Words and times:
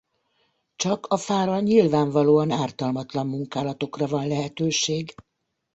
Csak 0.75 1.05
a 1.05 1.17
fára 1.17 1.59
nyilvánvalóan 1.59 2.51
ártalmatlan 2.51 3.27
munkálatokra 3.27 4.07
van 4.07 4.27
lehetőség. 4.27 5.15